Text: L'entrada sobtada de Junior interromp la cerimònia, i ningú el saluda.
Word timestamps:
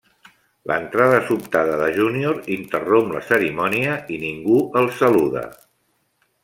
L'entrada 0.69 1.19
sobtada 1.27 1.75
de 1.81 1.91
Junior 1.99 2.39
interromp 2.57 3.13
la 3.19 3.23
cerimònia, 3.29 4.01
i 4.17 4.21
ningú 4.29 4.61
el 4.83 4.93
saluda. 5.03 5.47